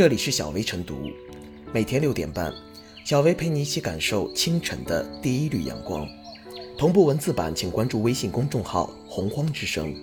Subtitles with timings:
[0.00, 1.10] 这里是小薇晨读，
[1.74, 2.50] 每天六点半，
[3.04, 6.08] 小薇陪你一起感受清晨的第一缕阳光。
[6.78, 9.94] 同步文字版，请关注微信公众号“洪荒之声”。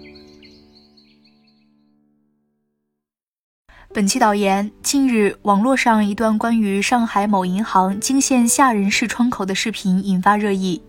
[3.94, 10.82] 本期导言：近日，网络上一段关于上海某银行惊现吓人式窗口的视频引发热议。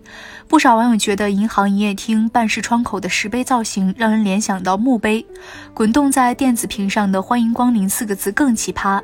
[0.47, 5.25] 不少网友觉得，银行营业厅办事窗口的石碑造型让人联想到墓碑，
[5.73, 9.01] 滚动在电子屏上的“欢迎光临”四个字更奇葩。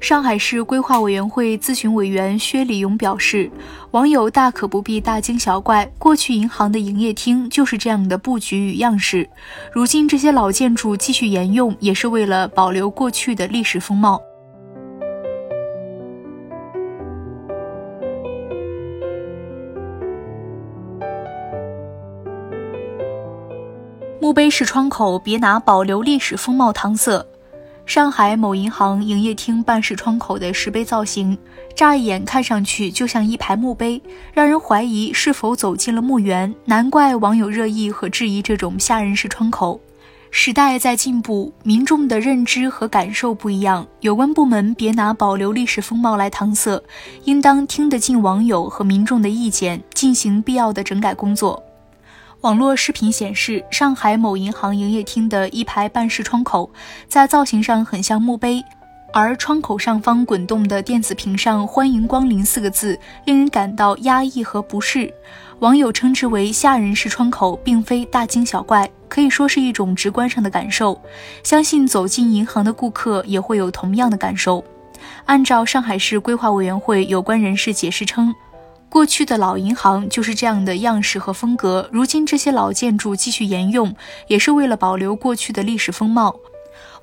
[0.00, 3.50] 上海市规划委员会咨询委员薛礼勇表示，
[3.90, 9.28] 网友大可不必大惊小怪，过去银行的营业厅就是这样的布局与样式，
[9.72, 14.22] 如今这些老建筑继续沿用，也是为了保留过去的历史风貌。
[24.20, 27.26] 墓碑式窗口，别拿保留历史风貌搪塞。
[27.88, 31.38] 上海某银行营业厅办事窗口的石碑造型，
[31.74, 33.98] 乍一眼看上去就像一排墓碑，
[34.30, 36.54] 让人怀疑是否走进了墓园。
[36.66, 39.80] 难怪网友热议和质疑这种吓人式窗口。
[40.30, 46.82] 时代在进步，民众的认知和感受不一样，有关部门别拿保留历史风貌来搪塞，
[47.24, 51.62] 应当听得进网友和民众的意见，进行必要的整改工作。
[52.42, 56.70] 网络视频显示，上海某银行营业厅的一排办事窗口，
[57.08, 58.62] 在造型上很像墓碑，
[59.12, 65.12] 而窗口上方滚动的电子屏上“欢迎光临”四个字，令人感到压抑和不适。
[65.58, 71.00] 网友称之为“吓人式窗口”，并非大惊小怪，可以说是一种直观上的感受。
[71.42, 74.62] 相信走进银行的顾客也会有同样的感受。
[75.24, 78.32] 按照上海市规划委员会有关人士解释称。
[78.88, 83.94] 过去的老银行就是这样的样式和风格，如今这些老建筑继续沿用，
[84.28, 86.34] 也是为了保留过去的历史风貌。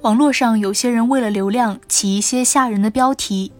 [0.01, 3.51] 网络上有些人为了流量起一些吓人的标题，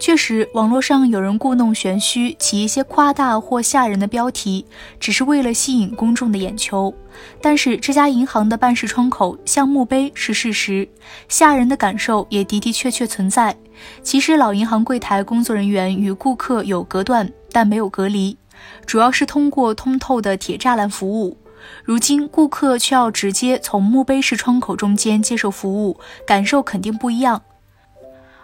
[0.00, 4.66] 确实，网络上有人故弄玄虚，起一些夸大或吓人的标题，
[4.98, 6.92] 只是为了吸引公众的眼球。
[7.40, 10.88] 但是这家银行的办事窗口像墓碑是事实，
[11.28, 13.56] 吓人的感受也的的确确存在。
[14.02, 17.28] 其实老银行柜台工作人员与顾客有隔断。
[17.58, 18.38] 但没有隔离，
[18.86, 21.36] 主要是通过通透的铁栅栏服务。
[21.82, 27.42] 如今顾客却要直接从墓碑式窗口中间接受服务，感受肯定不一样。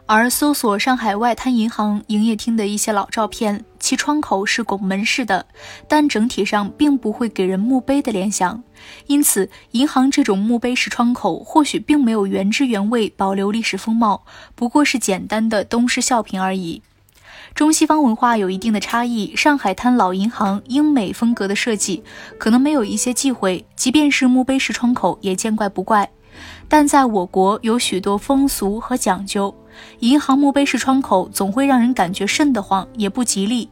[0.07, 5.47] 而搜索上海外滩银行营业厅的一些老照片，其窗口是拱门式的，
[5.87, 8.65] 但整体上并不会给人墓碑的联想。
[9.07, 14.25] 因此，银行这种墓碑式窗口或许并没有原汁原味保留历史风貌，
[14.57, 16.83] 不过是简单的东施效颦而已。
[17.55, 22.03] 中西方文化有一定的差异，上海滩老银行英美风格的设计
[22.37, 26.11] 可能没有一些忌讳，即便是墓碑式窗口也见怪不怪。
[26.69, 29.55] 但在我国有许多风俗和讲究，
[30.01, 33.69] 银行墓碑式窗口总会让人感觉瘆得慌，也不吉利，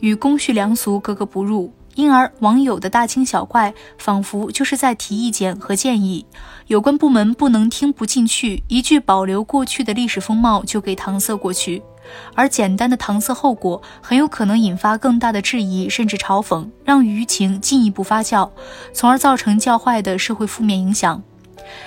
[0.00, 1.72] 与公序良俗格格不入。
[1.94, 6.26] 因而网友的大惊小怪，仿佛就是在提意见和建议，
[6.66, 11.80] 有关部门不能听不进去，一句保留过去的历史风貌就给搪塞过去。
[12.34, 18.48] 而简单的搪塞后果，很有可能引发更大的质疑，甚至嘲讽，让舆情进一步发酵，
[18.92, 21.22] 从而造成较坏的社会负面影响。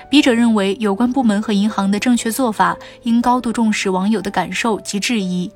[0.09, 5.51] 笔者认为，有关部门和银行的正确做法，应高度重视网友的感受及质疑。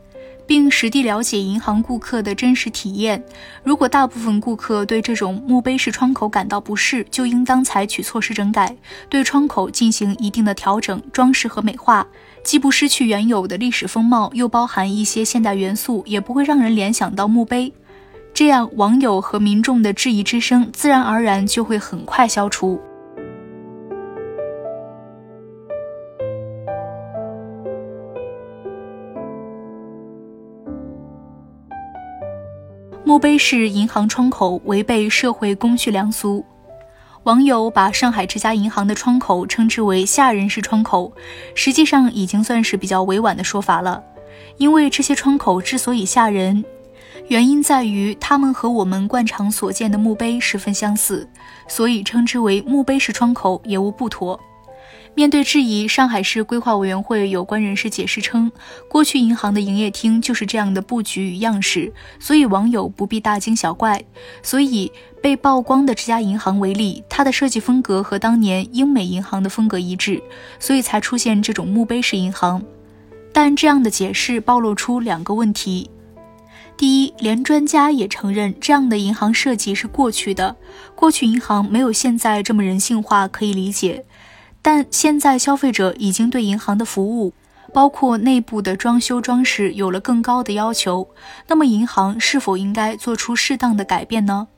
[0.47, 3.21] 并实地了解银行顾客的真实体验。
[3.63, 8.75] 如果大部分顾客对这种墓碑式窗口感到不适，就应当采取措施整改，
[9.09, 12.07] 对窗口进行一定的调整、装饰和美化，
[12.43, 17.73] 既不失去原有的历史风貌，又包含一些现代元素，也不会让人联想到墓碑。
[18.33, 22.79] 这样，网友和民众的质疑之声自然而然就会很快消除。
[33.07, 36.45] 墓碑式银行窗口违背社会公序良俗，
[37.23, 41.13] 网友把上海这家银行的窗口称之为“吓人式窗口”，
[41.55, 44.03] 实际上已经算是比较委婉的说法了。
[44.57, 46.65] 因为这些窗口之所以吓人，
[47.29, 51.25] 原因在于它们和我们惯常所见的墓碑十分相似，
[51.65, 54.37] 所以称之为墓碑式窗口也无不妥。
[55.17, 58.51] 面对质疑，上海市规划委员会有关人士解释称，
[58.87, 64.03] 过去银行的营业厅就是这样的布局与样式，所以网友不必大惊小怪。
[64.43, 70.21] 所以被曝光的这家银行为例，它的设计风格和当年英美银行的风格一致，
[70.59, 72.61] 所以才出现这种墓碑式银行。
[73.33, 75.89] 但这样的解释暴露出两个问题：
[76.77, 80.55] 第一，连专家也承认这样的银行设计是过去的，
[80.93, 84.05] 过去银行没有现在这么人性化，可以理解。
[84.69, 87.33] 但现在消费者已经对银行的服务，
[87.73, 91.07] 包括内部的装修装饰有了更高的要求，
[91.47, 94.49] 那么银行是否应该做出适当的改变呢？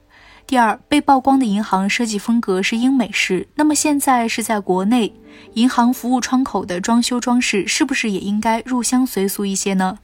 [0.48, 5.14] 第二，被曝光的银行设计风格是英美式，那么现在是在国内，
[5.54, 10.00] 银行服务窗口的装修装饰是不是也应该入乡随俗一些呢？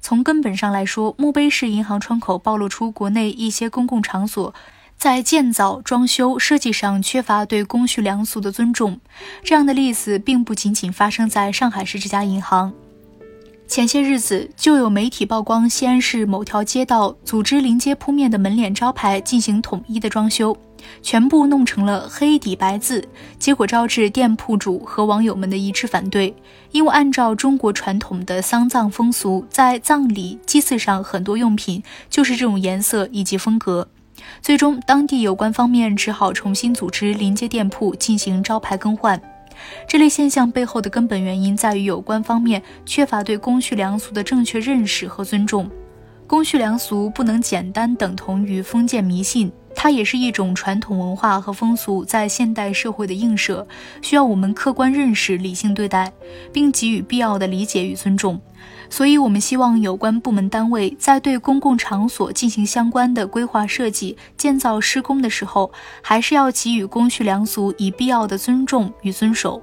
[0.00, 4.52] 从根本上来说，墓碑式银行窗口暴露出国内一些公共场所
[4.96, 8.98] 在建造、装修设计上缺乏对公序良俗的尊重。
[9.44, 12.72] 这样的例子并不仅仅发生在上海市这家银行。
[13.68, 20.56] 前些日子就有媒体曝光西安市某条街道组织临街铺面的门脸招牌进行统一的装修，
[21.02, 23.04] 全部弄成了黑底白字，
[23.40, 26.32] 结果招致店铺主和网友们的一致反对。
[26.70, 33.88] 因为按照中国传统的丧葬风俗，在葬礼祭祀上很多用品就是这种颜色以及风格。
[34.40, 39.20] 最终，当地有关方面只好重新组织临街店铺进行招牌更换。
[39.88, 45.70] 这类现象背后的根本原因在于有关方面缺乏对公序良俗的正确认识和尊重。
[46.26, 53.64] 公序良俗不能简单等同于封建迷信，它也是一种传统文化和风俗在现代社会的映射，
[54.02, 56.10] 需要我们客观认识、理性对待，
[56.52, 58.40] 并给予必要的理解与尊重。
[58.88, 65.70] 所以，我们希望有关部门单位在对公共场所进行相关的规划设计、建造施工的时候，
[66.02, 69.62] 还是要给予公序良俗以必要的尊重与遵守。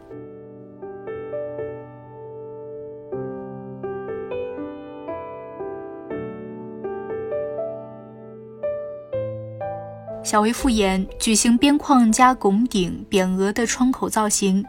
[10.24, 14.64] 小为复言，举行边框加拱顶、匾额的窗口造型。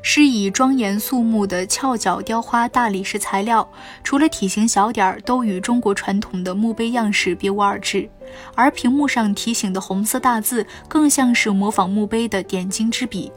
[0.00, 3.68] 是以庄严肃穆的翘角雕花大理石材料，
[4.04, 8.08] 除了体型小点儿，都与中国传统的墓碑样式别无二致。
[8.54, 13.32] 而屏幕上提醒的红色大字，更像是模仿墓碑的点睛之笔。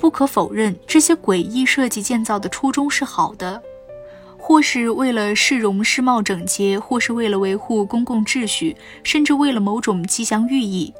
[0.00, 3.60] 不可否认，这些诡异设计建造的初衷是好的，
[4.46, 10.92] 或是为了市容市貌整洁，或是为了维护公共秩序，甚至为了某种吉祥寓意。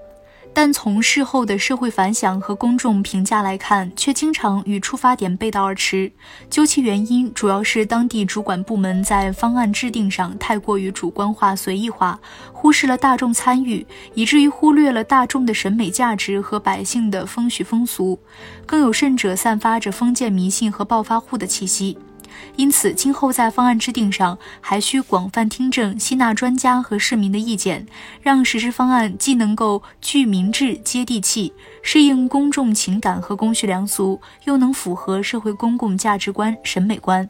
[0.55, 6.11] 但从事后的社会反响和公众评价来看，却经常与出发点背道而驰。
[6.49, 12.19] 究其原因，主要是当地主管部门在方案制定上太过于主观化、随意化，
[12.50, 18.19] 忽视了大众参与，以至于忽略了大众的审美价值和百姓的风许风俗。
[18.64, 21.99] 更有甚者，散发着封建迷信和暴发户的气息。
[22.57, 27.87] 因此，今后在方案制定上，还需广泛听证、吸纳专家和市民的意见，
[28.23, 31.53] 让实施方案既能够具民智、接地气，
[31.83, 37.29] 适应公众情感和公序良俗，又能符合社会公共价值观、审美观。